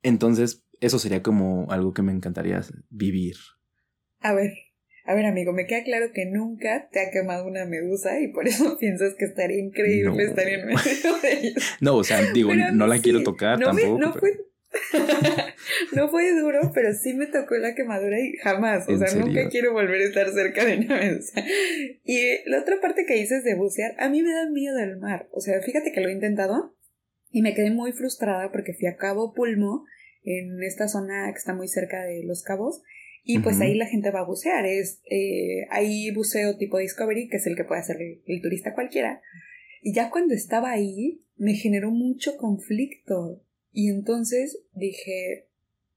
[0.02, 3.36] Entonces, eso sería como algo que me encantaría vivir.
[4.20, 4.52] A ver,
[5.08, 8.46] a ver, amigo, me queda claro que nunca te ha quemado una medusa y por
[8.46, 11.76] eso piensas que estaría increíble estar en medio de ellos.
[11.80, 13.98] No, o sea, digo, no la quiero tocar tampoco.
[13.98, 14.48] no fue
[15.92, 18.86] no fue duro, pero sí me tocó la quemadura y jamás.
[18.86, 21.32] O sea, nunca quiero volver a estar cerca de naves.
[22.04, 25.28] y la otra parte que dices de bucear, a mí me da miedo el mar.
[25.32, 26.76] O sea, fíjate que lo he intentado
[27.30, 29.84] y me quedé muy frustrada porque fui a Cabo Pulmo,
[30.24, 32.82] en esta zona que está muy cerca de Los Cabos.
[33.24, 34.64] Y pues ahí la gente va a bucear.
[34.64, 39.20] Es, eh, hay buceo tipo Discovery, que es el que puede hacer el turista cualquiera.
[39.82, 43.42] Y ya cuando estaba ahí, me generó mucho conflicto.
[43.70, 45.48] Y entonces dije,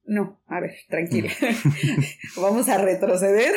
[0.04, 1.30] no, a ver, tranquila,
[2.36, 3.54] vamos a retroceder.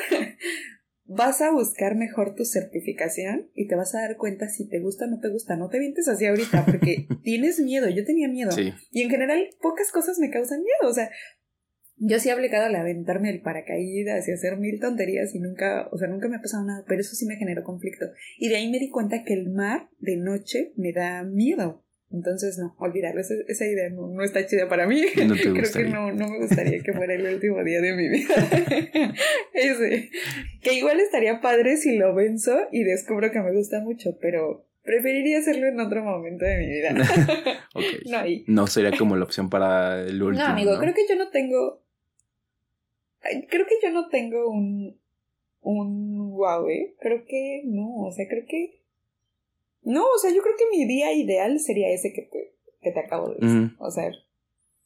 [1.07, 5.05] Vas a buscar mejor tu certificación y te vas a dar cuenta si te gusta
[5.05, 5.57] o no te gusta.
[5.57, 7.89] No te vientes así ahorita porque tienes miedo.
[7.89, 8.51] Yo tenía miedo.
[8.91, 10.91] Y en general, pocas cosas me causan miedo.
[10.91, 11.11] O sea,
[11.97, 15.99] yo sí he aplicado al aventarme el paracaídas y hacer mil tonterías y nunca, o
[15.99, 18.07] sea, nunca me ha pasado nada, pero eso sí me generó conflicto.
[18.39, 21.84] Y de ahí me di cuenta que el mar de noche me da miedo.
[22.15, 25.03] Entonces, no, olvidar, esa, esa idea no, está chida para mí.
[25.15, 28.35] Creo que no, no me gustaría que fuera el último día de mi vida.
[29.53, 30.11] Ese.
[30.63, 35.39] Que igual estaría padre si lo venzo y descubro que me gusta mucho, pero preferiría
[35.39, 36.93] hacerlo en otro momento de mi vida.
[38.07, 40.47] no, no sería como la opción para el último.
[40.47, 41.85] No, amigo, creo que yo no tengo
[43.49, 45.01] creo que yo no tengo un,
[45.61, 46.95] un wow, ¿eh?
[47.01, 48.84] Creo que no, o sea, creo que...
[49.85, 53.01] No, o sea, yo creo que mi día ideal sería ese que te, que te
[53.01, 53.77] acabo de decir.
[53.79, 54.11] O sea,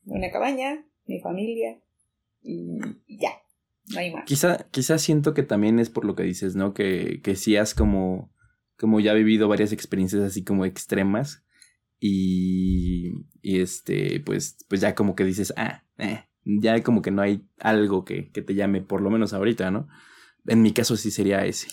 [0.05, 1.81] una cabaña, mi familia
[2.43, 3.41] y, ya,
[3.93, 4.25] no hay más.
[4.25, 6.75] Quizá, quizá siento que también es por lo que dices, ¿no?
[6.75, 8.33] Que, que sí has como,
[8.77, 11.45] como ya vivido varias experiencias así como extremas
[12.01, 17.23] y, y este, pues, pues ya como que dices, ah, eh, ya como que no
[17.23, 19.89] hay algo que, te llame, por lo menos ahorita, ¿no?
[20.47, 21.69] En mi caso sí sería ese.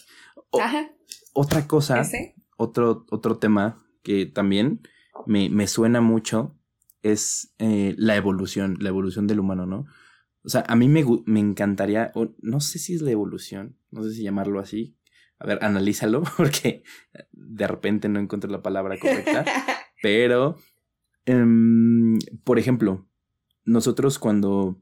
[0.60, 0.92] Ajá.
[1.34, 2.04] Otra cosa,
[2.58, 4.82] Otro, otro tema que también
[5.26, 6.58] me, suena mucho
[7.02, 9.86] es eh, la evolución, la evolución del humano, ¿no?
[10.44, 14.14] O sea, a mí me, me encantaría, no sé si es la evolución, no sé
[14.14, 14.96] si llamarlo así.
[15.40, 16.84] A ver, analízalo, porque
[17.32, 19.44] de repente no encuentro la palabra correcta.
[20.02, 20.58] pero,
[21.26, 23.08] em, por ejemplo,
[23.66, 24.80] nosotros cuando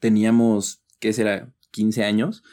[0.00, 1.52] teníamos, ¿qué será?
[1.72, 2.44] 15 años,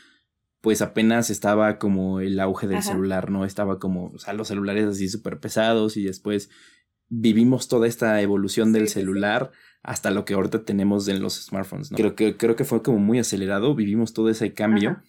[0.61, 3.45] pues apenas estaba como el auge del celular, ¿no?
[3.45, 6.49] Estaba como, o sea, los celulares así súper pesados y después
[7.09, 11.97] vivimos toda esta evolución del celular hasta lo que ahorita tenemos en los smartphones, ¿no?
[11.97, 15.01] Creo que, creo que fue como muy acelerado, vivimos todo ese cambio.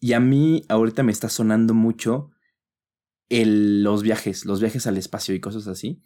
[0.00, 2.30] Y a mí ahorita me está sonando mucho
[3.30, 6.02] el, los viajes, los viajes al espacio y cosas así.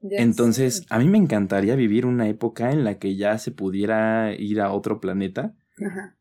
[0.00, 4.62] Entonces, a mí me encantaría vivir una época en la que ya se pudiera ir
[4.62, 5.54] a otro planeta.
[5.84, 6.17] Ajá.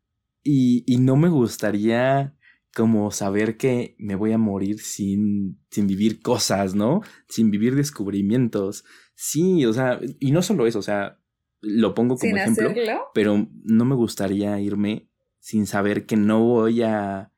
[0.49, 2.33] Y, y no me gustaría
[2.73, 7.01] como saber que me voy a morir sin, sin vivir cosas, ¿no?
[7.27, 8.85] Sin vivir descubrimientos.
[9.13, 11.19] Sí, o sea, y no solo eso, o sea,
[11.59, 12.71] lo pongo como ejemplo,
[13.13, 17.33] pero no me gustaría irme sin saber que no voy a,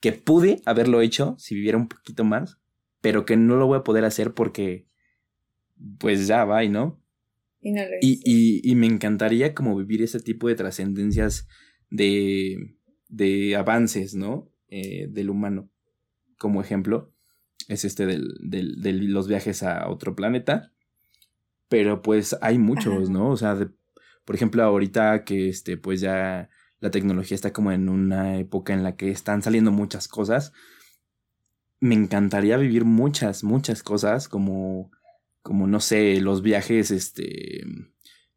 [0.00, 2.60] que pude haberlo hecho si viviera un poquito más,
[3.02, 4.86] pero que no lo voy a poder hacer porque
[5.98, 7.02] pues ya va, ¿no?
[7.60, 11.46] Y, no y, y, me encantaría como vivir ese tipo de trascendencias
[11.94, 12.76] de,
[13.08, 14.50] de avances, ¿no?
[14.68, 15.70] Eh, del humano.
[16.38, 17.12] Como ejemplo,
[17.68, 20.72] es este del, del, de los viajes a otro planeta.
[21.68, 23.30] Pero pues hay muchos, ¿no?
[23.30, 23.56] O sea,
[24.24, 28.82] por ejemplo, ahorita que este, pues ya la tecnología está como en una época en
[28.82, 30.52] la que están saliendo muchas cosas.
[31.80, 34.90] Me encantaría vivir muchas, muchas cosas como
[35.42, 37.60] como no sé, los viajes, este,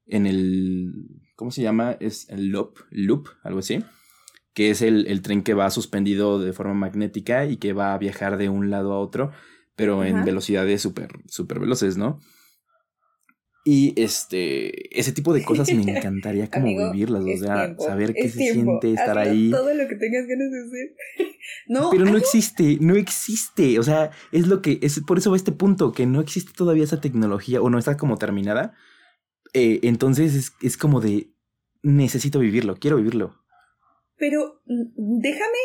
[0.08, 1.96] en el, ¿cómo se llama?
[2.02, 3.86] Es el loop, loop, algo así,
[4.54, 8.38] que es el, tren que va suspendido de forma magnética y que va a viajar
[8.38, 9.32] de un lado a otro,
[9.78, 12.20] pero en velocidades súper, súper veloces, ¿no?
[13.64, 18.54] Y este, ese tipo de cosas me encantaría como vivirlas, o sea, saber qué se
[18.54, 19.52] siente estar ahí.
[19.52, 20.96] Todo lo que tengas ganas de hacer.
[21.68, 23.78] no, pero no existe, no existe.
[23.78, 26.86] O sea, es lo que, es por eso va este punto, que no existe todavía
[26.86, 28.74] esa tecnología o no está como terminada.
[29.58, 31.32] Eh, entonces es, es como de,
[31.82, 33.36] necesito vivirlo, quiero vivirlo.
[34.16, 35.58] Pero mm, déjame,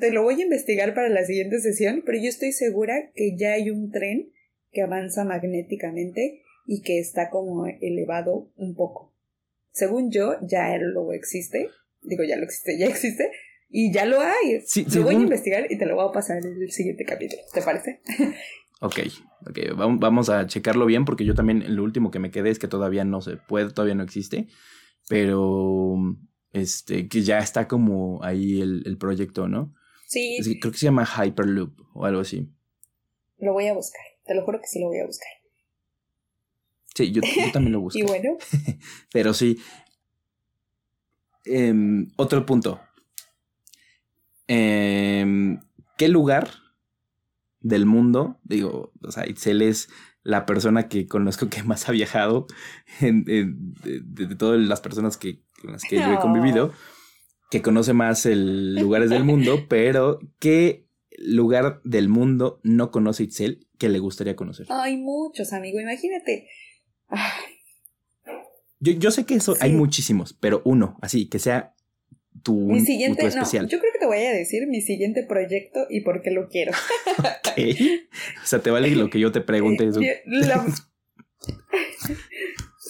[0.00, 3.52] te lo voy a investigar para la siguiente sesión, pero yo estoy segura que ya
[3.52, 4.32] hay un tren
[4.72, 9.14] que avanza magnéticamente y que está como elevado un poco.
[9.72, 11.68] Según yo, ya lo existe.
[12.00, 13.30] Digo, ya lo existe, ya existe.
[13.68, 14.62] Y ya lo hay.
[14.64, 17.42] Sí, lo voy a investigar y te lo voy a pasar en el siguiente capítulo.
[17.52, 18.00] ¿Te parece?
[18.84, 18.98] Ok,
[19.46, 22.68] ok, vamos a checarlo bien porque yo también lo último que me quedé es que
[22.68, 24.46] todavía no se puede, todavía no existe,
[25.08, 25.96] pero
[26.52, 29.74] este, que ya está como ahí el, el proyecto, ¿no?
[30.06, 30.36] Sí.
[30.60, 32.52] Creo que se llama Hyperloop o algo así.
[33.38, 35.32] Lo voy a buscar, te lo juro que sí lo voy a buscar.
[36.94, 37.22] Sí, yo,
[37.54, 37.98] también lo busco.
[37.98, 38.36] y bueno.
[39.14, 39.58] Pero sí.
[41.46, 42.82] Em, otro punto.
[44.46, 45.58] Em,
[45.96, 46.63] ¿Qué lugar
[47.64, 49.88] del mundo, digo, o sea, Itzel es
[50.22, 52.46] la persona que conozco que más ha viajado
[53.00, 53.54] de,
[54.38, 56.72] todas las personas que, con las que yo he convivido,
[57.50, 60.86] que conoce más el lugares del mundo, pero ¿qué
[61.18, 64.66] lugar del mundo no conoce Itzel que le gustaría conocer?
[64.68, 66.46] Hay muchos, amigo, imagínate.
[68.78, 71.74] Yo, yo, sé que eso hay muchísimos, pero uno, así, que sea
[72.42, 73.68] tu, mi siguiente, especial.
[73.68, 76.72] yo creo que te voy a decir mi siguiente proyecto y por qué lo quiero.
[77.56, 79.86] O sea, te vale lo que yo te pregunte.
[79.86, 80.00] Eso.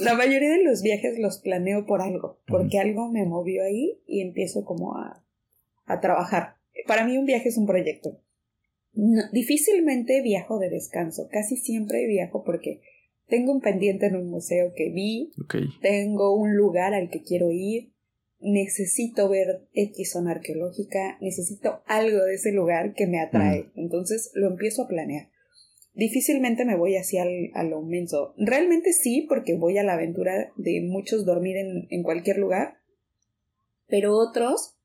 [0.00, 4.22] La, mayoría de los viajes los planeo por algo, porque algo me movió ahí y
[4.22, 5.24] empiezo como a,
[5.84, 6.56] a trabajar.
[6.86, 8.20] Para mí un viaje es un proyecto.
[9.32, 12.80] difícilmente viajo de descanso, casi siempre viajo porque
[13.26, 15.32] tengo un pendiente en un museo que vi,
[15.80, 17.93] tengo un lugar al que quiero ir,
[18.44, 23.70] necesito ver X zona arqueológica, necesito algo de ese lugar que me atrae.
[23.74, 25.28] Entonces lo empiezo a planear.
[25.94, 28.34] Difícilmente me voy hacia al, a lo inmenso.
[28.36, 32.78] Realmente sí, porque voy a la aventura de muchos dormir en, en cualquier lugar.
[33.86, 34.76] Pero otros,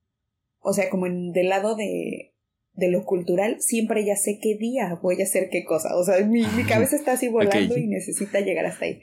[0.60, 2.34] o sea, como en, del lado de,
[2.74, 5.98] de lo cultural, siempre ya sé qué día voy a hacer qué cosa.
[5.98, 9.02] O sea, mi, mi cabeza está así volando y necesita llegar hasta ahí.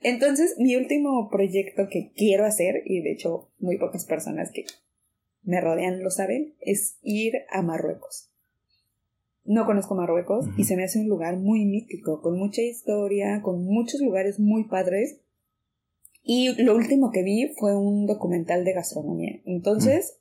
[0.00, 4.64] Entonces, mi último proyecto que quiero hacer, y de hecho muy pocas personas que
[5.42, 8.30] me rodean lo saben, es ir a Marruecos.
[9.44, 13.64] No conozco Marruecos y se me hace un lugar muy mítico, con mucha historia, con
[13.64, 15.20] muchos lugares muy padres.
[16.24, 19.40] Y lo último que vi fue un documental de gastronomía.
[19.44, 20.18] Entonces,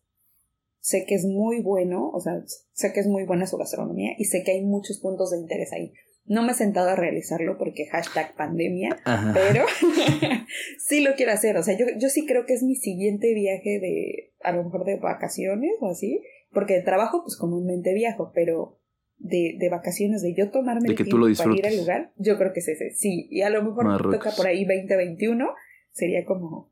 [0.79, 4.25] sé que es muy bueno, o sea, sé que es muy buena su gastronomía y
[4.25, 5.91] sé que hay muchos puntos de interés ahí.
[6.25, 8.97] No me he sentado a realizarlo porque hashtag pandemia,
[9.33, 9.65] pero
[10.79, 11.57] sí lo quiero hacer.
[11.57, 14.85] O sea, yo, yo sí creo que es mi siguiente viaje de, a lo mejor
[14.85, 18.79] de vacaciones o así, porque de trabajo pues comúnmente viajo, pero
[19.17, 22.59] de, de vacaciones, de yo tomarme el tiempo para ir al lugar, yo creo que
[22.59, 22.91] es ese.
[22.91, 25.47] Sí, y a lo mejor toca por ahí 2021,
[25.91, 26.71] sería como,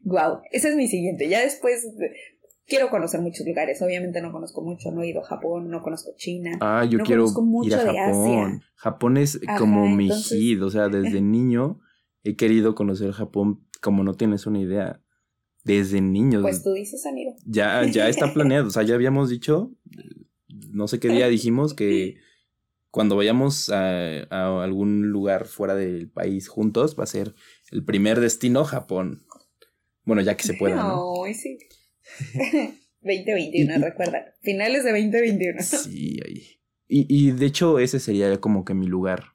[0.00, 1.28] wow, ese es mi siguiente.
[1.28, 1.88] Ya después
[2.68, 3.80] quiero conocer muchos lugares.
[3.82, 6.58] Obviamente no conozco mucho, no he ido a Japón, no conozco China.
[6.60, 7.26] Ah, yo quiero
[7.64, 8.62] ir a Japón.
[8.76, 11.80] Japón es como mi hit, o sea, desde niño
[12.22, 15.02] he querido conocer Japón como no tienes una idea.
[15.64, 16.40] Desde niño.
[16.40, 17.34] Pues tú dices, amigo.
[17.44, 18.68] Ya, ya está planeado.
[18.68, 19.72] O sea, ya habíamos dicho,
[20.70, 22.16] no sé qué día dijimos que
[22.90, 27.34] cuando vayamos a, a algún lugar fuera del país juntos, va a ser
[27.70, 29.26] el primer destino Japón.
[30.04, 30.76] Bueno, ya que se pueda.
[30.76, 31.24] ¿no?
[31.34, 31.58] sí.
[33.02, 34.34] 2021, recuerda.
[34.40, 35.62] Finales de 2021.
[35.62, 36.42] Sí, ahí.
[36.88, 39.34] Y, y de hecho, ese sería como que mi lugar,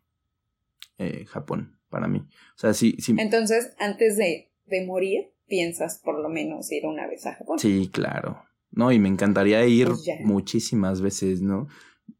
[0.97, 2.19] eh, Japón, para mí.
[2.19, 3.15] O sea, sí, sí.
[3.17, 7.59] Entonces, antes de, de morir, piensas por lo menos ir una vez a Japón.
[7.59, 8.43] Sí, claro.
[8.71, 11.67] No, y me encantaría ir pues muchísimas veces, ¿no?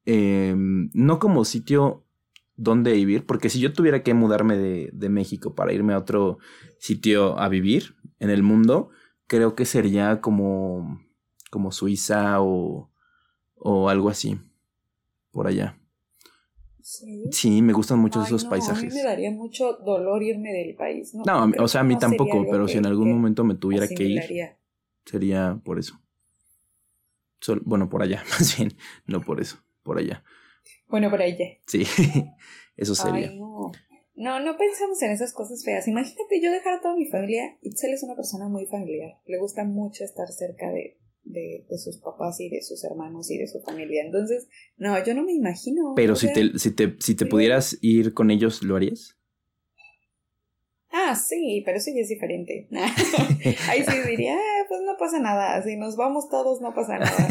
[0.06, 2.06] Em, no como sitio
[2.56, 6.38] donde vivir, porque si yo tuviera que mudarme de, de México para irme a otro
[6.78, 8.92] sitio a vivir en el mundo,
[9.28, 11.02] creo que sería como,
[11.52, 12.90] como Suiza o,
[13.56, 14.40] o algo así,
[15.32, 15.78] por allá.
[17.32, 18.84] Sí, me gustan mucho esos paisajes.
[18.84, 21.14] A mí me daría mucho dolor irme del país.
[21.16, 24.22] No, o sea, a mí tampoco, pero si en algún momento me tuviera que ir,
[25.06, 26.00] sería por eso.
[27.64, 28.74] bueno, por allá, más bien,
[29.08, 30.24] no por eso, por allá.
[30.88, 31.38] Bueno, por allá.
[31.66, 31.86] Sí,
[32.78, 33.34] eso sería.
[34.16, 35.88] No, no pensamos en esas cosas feas.
[35.88, 37.58] Imagínate yo dejar a toda mi familia.
[37.62, 39.14] Itzel es una persona muy familiar.
[39.26, 43.38] Le gusta mucho estar cerca de, de, de, sus papás y de sus hermanos y
[43.38, 44.04] de su familia.
[44.04, 44.48] Entonces,
[44.78, 45.94] no, yo no me imagino.
[45.96, 49.18] Pero si te, si te, si te pudieras ir con ellos, ¿lo harías?
[50.96, 52.68] Ah, sí, pero eso ya es diferente.
[53.68, 55.60] Ahí sí diría, ah, pues no pasa nada.
[55.64, 57.28] Si nos vamos todos, no pasa nada.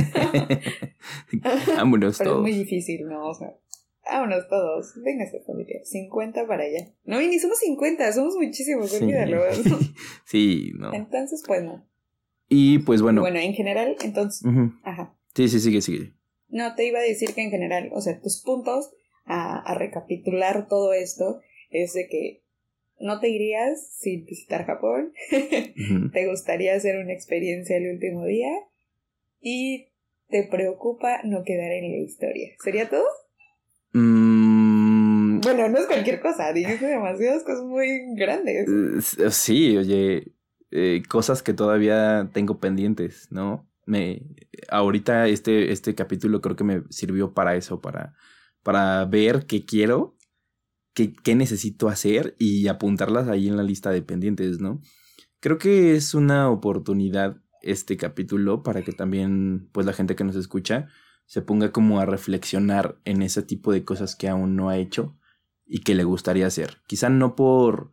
[1.76, 3.28] Vámonos pero Es muy difícil, ¿no?
[3.28, 3.56] O sea,
[4.04, 4.92] Vámonos todos.
[5.02, 5.80] Véngase, familia.
[5.84, 6.92] 50 para allá.
[7.04, 9.04] No, y ni somos 50, somos muchísimos, sí.
[9.04, 9.42] olvídalo.
[10.26, 10.92] sí, no.
[10.92, 11.86] Entonces, pues no.
[12.48, 13.20] Y pues bueno.
[13.20, 14.42] Bueno, en general, entonces.
[14.82, 15.16] Ajá.
[15.34, 16.12] Sí, sí, sigue, sigue.
[16.48, 18.92] No, te iba a decir que en general, o sea, tus puntos
[19.24, 21.40] a, a recapitular todo esto
[21.70, 22.42] es de que
[22.98, 25.12] no te irías sin visitar Japón.
[26.12, 28.50] te gustaría hacer una experiencia el último día.
[29.40, 29.88] Y
[30.28, 32.54] te preocupa no quedar en la historia.
[32.62, 33.04] ¿Sería todo?
[33.92, 38.68] Mm, bueno, no es cualquier cosa, dijiste demasiadas cosas muy grandes.
[39.18, 40.32] Eh, sí, oye,
[40.70, 43.68] eh, cosas que todavía tengo pendientes, ¿no?
[43.84, 44.22] Me,
[44.70, 48.14] ahorita este, este capítulo creo que me sirvió para eso, para,
[48.62, 50.16] para ver qué quiero
[50.94, 54.80] qué, qué necesito hacer y apuntarlas ahí en la lista de pendientes, ¿no?
[55.40, 60.36] Creo que es una oportunidad este capítulo para que también, pues la gente que nos
[60.36, 60.88] escucha
[61.32, 65.16] se ponga como a reflexionar en ese tipo de cosas que aún no ha hecho
[65.64, 66.82] y que le gustaría hacer.
[66.86, 67.92] Quizá no por,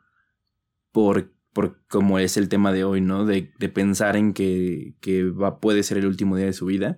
[0.91, 3.23] por, por como es el tema de hoy, ¿no?
[3.23, 6.97] De, de pensar en que, que va, puede ser el último día de su vida,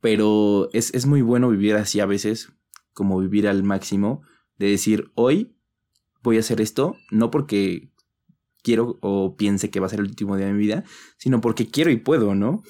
[0.00, 2.54] pero es, es muy bueno vivir así a veces,
[2.94, 4.22] como vivir al máximo,
[4.56, 5.54] de decir, hoy
[6.22, 7.92] voy a hacer esto, no porque
[8.62, 10.84] quiero o piense que va a ser el último día de mi vida,
[11.18, 12.62] sino porque quiero y puedo, ¿no?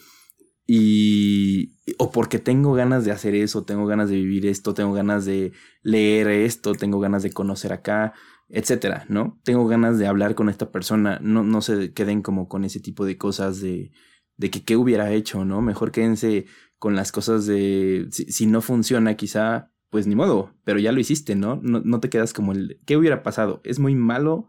[0.66, 5.24] Y o porque tengo ganas de hacer eso, tengo ganas de vivir esto, tengo ganas
[5.24, 5.52] de
[5.82, 8.14] leer esto, tengo ganas de conocer acá,
[8.48, 9.40] etcétera, ¿no?
[9.44, 13.04] Tengo ganas de hablar con esta persona, no, no se queden como con ese tipo
[13.04, 13.92] de cosas de,
[14.36, 15.60] de que qué hubiera hecho, ¿no?
[15.60, 16.46] Mejor quédense
[16.78, 21.00] con las cosas de si, si no funciona, quizá, pues ni modo, pero ya lo
[21.00, 21.60] hiciste, ¿no?
[21.62, 21.80] ¿no?
[21.80, 23.60] No te quedas como el ¿qué hubiera pasado?
[23.64, 24.48] Es muy malo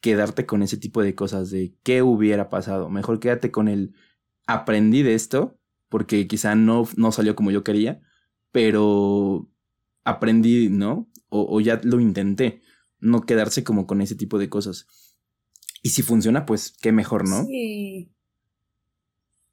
[0.00, 2.90] quedarte con ese tipo de cosas de qué hubiera pasado.
[2.90, 3.94] Mejor quédate con el
[4.46, 8.00] aprendí de esto, porque quizá no, no salió como yo quería,
[8.52, 9.50] pero
[10.04, 11.10] aprendí, ¿no?
[11.28, 12.60] O, o, ya lo intenté.
[12.98, 14.86] No quedarse como con ese tipo de cosas.
[15.82, 17.44] Y si funciona, pues qué mejor, ¿no?
[17.44, 18.14] Sí.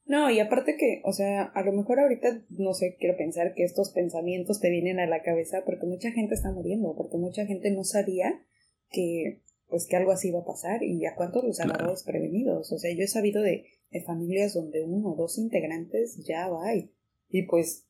[0.05, 3.63] No, y aparte que, o sea, a lo mejor ahorita, no sé, quiero pensar que
[3.63, 7.71] estos pensamientos te vienen a la cabeza porque mucha gente está muriendo, porque mucha gente
[7.71, 8.43] no sabía
[8.89, 12.01] que pues que algo así iba a pasar y a cuántos los agarró claro.
[12.05, 12.73] prevenidos.
[12.73, 16.73] O sea, yo he sabido de, de, familias donde uno o dos integrantes ya va
[16.73, 17.85] y pues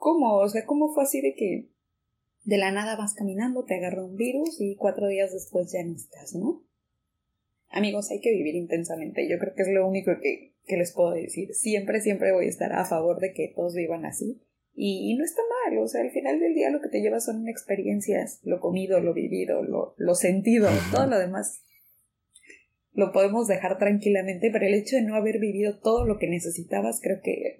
[0.00, 0.38] ¿cómo?
[0.38, 1.68] O sea, ¿cómo fue así de que
[2.44, 5.94] de la nada vas caminando, te agarra un virus y cuatro días después ya no
[5.94, 6.64] estás, ¿no?
[7.68, 9.28] Amigos, hay que vivir intensamente.
[9.28, 11.54] Yo creo que es lo único que, que les puedo decir.
[11.54, 14.42] Siempre, siempre voy a estar a favor de que todos vivan así.
[14.74, 17.26] Y, y, no está mal, o sea, al final del día lo que te llevas
[17.26, 21.62] son experiencias, lo comido, lo vivido, lo, lo sentido, todo lo demás
[22.92, 27.00] lo podemos dejar tranquilamente, pero el hecho de no haber vivido todo lo que necesitabas
[27.02, 27.58] creo que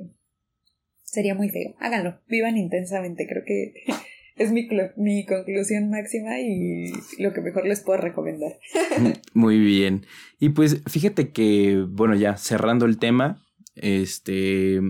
[1.02, 1.74] sería muy feo.
[1.78, 3.74] Háganlo, vivan intensamente, creo que
[4.36, 8.58] es mi, mi conclusión máxima y lo que mejor les puedo recomendar.
[9.34, 10.06] Muy bien.
[10.38, 14.80] Y pues fíjate que, bueno, ya cerrando el tema, este,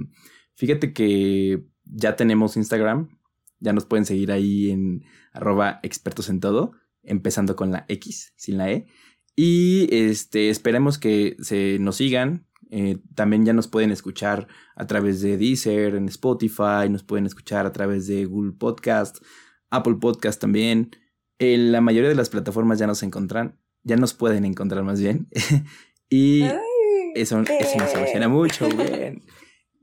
[0.54, 3.18] fíjate que ya tenemos Instagram,
[3.58, 6.72] ya nos pueden seguir ahí en arroba expertos en todo,
[7.02, 8.86] empezando con la X, sin la E.
[9.42, 12.46] Y este, esperemos que se nos sigan.
[12.70, 17.64] Eh, también ya nos pueden escuchar a través de Deezer, en Spotify, nos pueden escuchar
[17.64, 19.16] a través de Google Podcast,
[19.70, 20.94] Apple Podcast también.
[21.38, 25.26] En la mayoría de las plataformas ya nos encuentran, ya nos pueden encontrar más bien.
[26.10, 26.52] y Ay,
[27.14, 29.24] eso, eso nos emociona mucho, bien.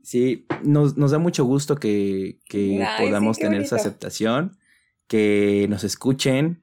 [0.04, 3.74] Sí, nos, nos da mucho gusto que, que Ay, podamos sí, tener bonito.
[3.74, 4.56] esa aceptación,
[5.08, 6.62] que nos escuchen.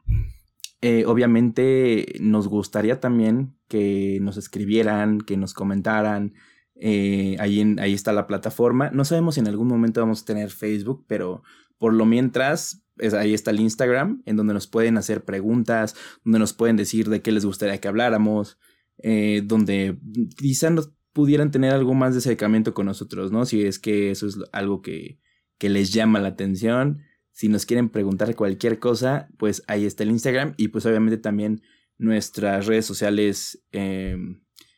[0.88, 6.36] Eh, obviamente nos gustaría también que nos escribieran, que nos comentaran.
[6.76, 8.92] Eh, ahí, en, ahí está la plataforma.
[8.92, 11.42] No sabemos si en algún momento vamos a tener Facebook, pero
[11.80, 12.86] por lo mientras,
[13.18, 17.24] ahí está el Instagram, en donde nos pueden hacer preguntas, donde nos pueden decir de
[17.24, 18.60] qué les gustaría que habláramos,
[19.00, 19.98] eh, donde
[20.38, 23.48] quizá nos pudieran tener algo más de acercamiento con nosotros, ¿no?
[23.48, 25.20] Si es que eso es algo que,
[25.58, 27.02] que les llama la atención.
[27.36, 31.62] Si nos quieren preguntar cualquier cosa, pues ahí está el Instagram y pues obviamente también
[31.98, 34.16] nuestras redes sociales eh,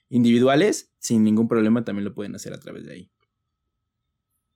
[0.10, 3.12] individuales, sin ningún problema también lo pueden hacer a través de ahí.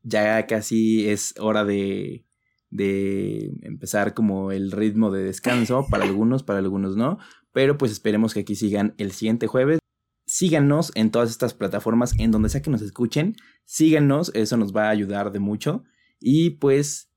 [0.02, 2.26] Ya casi es hora de,
[2.72, 7.20] de empezar como el ritmo de descanso para algunos, para algunos no,
[7.52, 9.78] pero pues esperemos que aquí sigan el siguiente jueves
[10.26, 13.36] síganos en todas estas plataformas, en donde sea que nos escuchen,
[13.66, 15.84] síganos, eso nos va a ayudar de mucho.
[16.20, 17.11] Y pues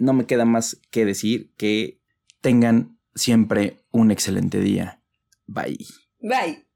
[0.00, 2.00] no me queda más que decir que
[2.40, 5.02] tengan siempre un excelente día.
[5.46, 5.78] Bye.
[6.20, 6.69] Bye.